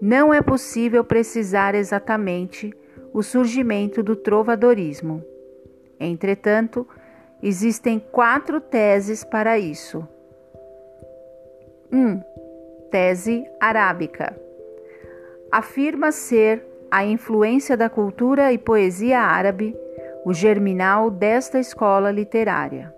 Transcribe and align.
não 0.00 0.32
é 0.32 0.40
possível 0.40 1.04
precisar 1.04 1.74
exatamente 1.74 2.74
o 3.12 3.22
surgimento 3.22 4.02
do 4.02 4.16
trovadorismo. 4.16 5.22
Entretanto, 5.98 6.86
existem 7.42 7.98
quatro 7.98 8.60
teses 8.60 9.22
para 9.24 9.58
isso. 9.58 10.06
1. 11.92 11.98
Um, 11.98 12.22
tese 12.90 13.44
arábica. 13.60 14.36
Afirma 15.50 16.12
ser 16.12 16.64
a 16.90 17.04
influência 17.04 17.76
da 17.76 17.90
cultura 17.90 18.52
e 18.52 18.58
poesia 18.58 19.20
árabe 19.20 19.76
o 20.24 20.32
germinal 20.32 21.10
desta 21.10 21.58
escola 21.58 22.10
literária. 22.10 22.94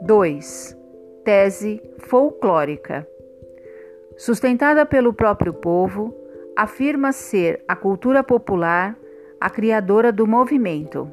2. 0.00 0.76
Tese 1.24 1.82
folclórica. 1.98 3.06
Sustentada 4.16 4.84
pelo 4.84 5.12
próprio 5.12 5.54
povo, 5.54 6.14
afirma 6.56 7.12
ser 7.12 7.64
a 7.66 7.74
cultura 7.74 8.22
popular 8.22 8.96
a 9.40 9.50
criadora 9.50 10.12
do 10.12 10.26
movimento. 10.26 11.12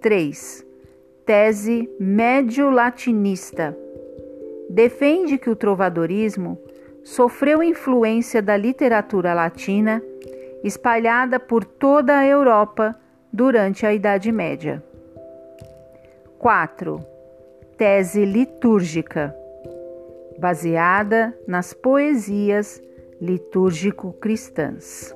3. 0.00 0.66
Tese 1.24 1.88
médio-latinista. 1.98 3.76
Defende 4.68 5.38
que 5.38 5.48
o 5.48 5.56
trovadorismo 5.56 6.58
sofreu 7.02 7.62
influência 7.62 8.42
da 8.42 8.56
literatura 8.56 9.32
latina 9.32 10.02
espalhada 10.62 11.40
por 11.40 11.64
toda 11.64 12.18
a 12.18 12.26
Europa 12.26 12.94
durante 13.32 13.86
a 13.86 13.94
Idade 13.94 14.30
Média. 14.30 14.82
4. 16.38 17.00
Tese 17.78 18.24
litúrgica 18.24 19.34
baseada 20.38 21.36
nas 21.46 21.72
poesias 21.72 22.82
litúrgico-cristãs. 23.20 25.14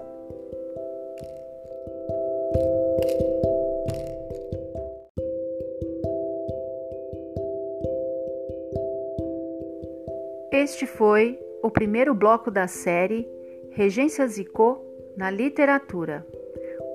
Este 10.53 10.87
foi 10.87 11.39
o 11.63 11.71
primeiro 11.71 12.15
bloco 12.15 12.51
da 12.51 12.67
série 12.67 13.29
Regências 13.71 14.39
e 14.39 14.45
Co 14.45 14.85
na 15.17 15.31
Literatura, 15.31 16.27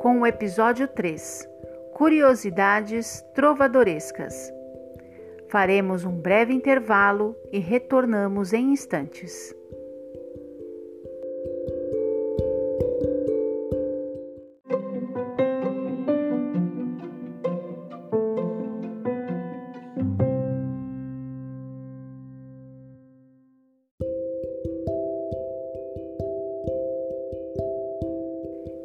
com 0.02 0.22
o 0.22 0.28
episódio 0.28 0.88
3 0.88 1.50
Curiosidades 1.94 3.24
Trovadorescas. 3.34 4.52
Faremos 5.56 6.04
um 6.04 6.12
breve 6.12 6.52
intervalo 6.54 7.34
e 7.50 7.60
retornamos 7.60 8.52
em 8.52 8.74
instantes. 8.74 9.56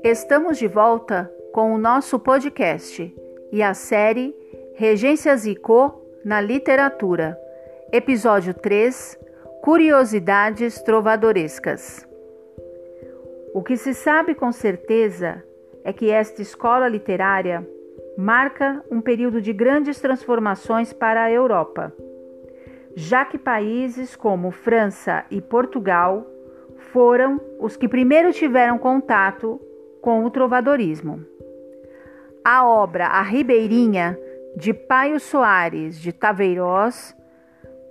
Estamos 0.04 0.56
de 0.56 0.68
volta 0.68 1.28
com 1.52 1.74
o 1.74 1.78
nosso 1.78 2.16
podcast 2.20 3.12
e 3.50 3.60
a 3.60 3.74
série 3.74 4.32
Regências 4.76 5.44
e 5.46 5.56
Co 5.56 5.99
na 6.24 6.40
literatura. 6.40 7.38
Episódio 7.92 8.52
3 8.54 9.18
Curiosidades 9.62 10.80
trovadorescas. 10.82 12.06
O 13.54 13.62
que 13.62 13.76
se 13.76 13.94
sabe 13.94 14.34
com 14.34 14.52
certeza 14.52 15.42
é 15.84 15.92
que 15.92 16.10
esta 16.10 16.40
escola 16.40 16.88
literária 16.88 17.66
marca 18.16 18.82
um 18.90 19.00
período 19.00 19.40
de 19.40 19.52
grandes 19.52 20.00
transformações 20.00 20.92
para 20.92 21.24
a 21.24 21.30
Europa, 21.30 21.92
já 22.94 23.24
que 23.24 23.38
países 23.38 24.16
como 24.16 24.50
França 24.50 25.24
e 25.30 25.40
Portugal 25.40 26.26
foram 26.92 27.40
os 27.58 27.76
que 27.76 27.88
primeiro 27.88 28.32
tiveram 28.32 28.78
contato 28.78 29.60
com 30.00 30.24
o 30.24 30.30
trovadorismo. 30.30 31.24
A 32.44 32.66
obra 32.66 33.06
A 33.06 33.22
Ribeirinha 33.22 34.18
de 34.56 34.72
Paio 34.72 35.20
Soares 35.20 35.98
de 35.98 36.12
Taveirós 36.12 37.16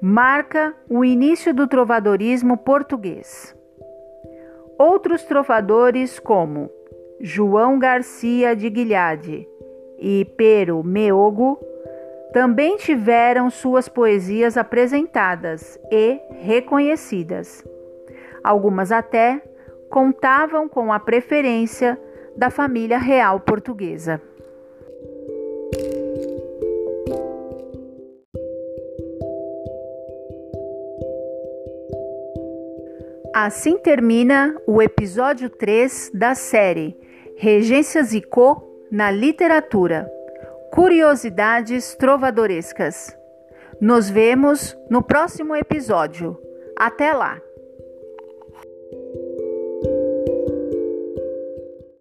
marca 0.01 0.75
o 0.89 1.03
início 1.03 1.53
do 1.53 1.67
trovadorismo 1.67 2.57
português. 2.57 3.55
Outros 4.77 5.23
trovadores, 5.23 6.19
como 6.19 6.69
João 7.19 7.77
Garcia 7.77 8.55
de 8.55 8.69
Guilhade 8.69 9.47
e 9.97 10.25
Pero 10.37 10.81
Meogo, 10.83 11.59
também 12.31 12.77
tiveram 12.77 13.49
suas 13.49 13.89
poesias 13.89 14.55
apresentadas 14.55 15.79
e 15.91 16.19
reconhecidas. 16.41 17.65
Algumas 18.43 18.91
até 18.91 19.41
contavam 19.89 20.69
com 20.69 20.93
a 20.93 20.99
preferência 20.99 21.99
da 22.37 22.49
família 22.49 22.97
real 22.97 23.39
portuguesa. 23.39 24.21
Assim 33.41 33.77
termina 33.77 34.53
o 34.67 34.81
episódio 34.81 35.50
3 35.50 36.11
da 36.13 36.35
série 36.35 36.94
Regências 37.38 38.11
e 38.11 38.22
Co 38.22 38.61
na 38.91 39.09
Literatura 39.09 40.11
Curiosidades 40.73 41.95
Trovadorescas. 41.95 43.17
Nos 43.79 44.09
vemos 44.09 44.77
no 44.89 45.01
próximo 45.01 45.55
episódio. 45.55 46.38
Até 46.77 47.13
lá! 47.13 47.39